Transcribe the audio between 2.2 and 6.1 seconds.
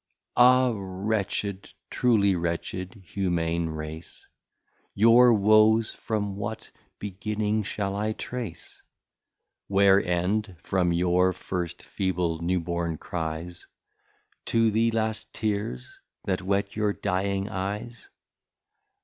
wretched Humane Race! Your Woes